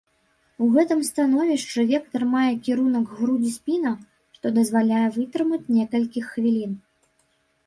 [0.67, 3.93] У гэтым становішчы вектар мае кірунак грудзі-спіна,
[4.39, 6.73] што дазваляе вытрымаць некалькі хвілін.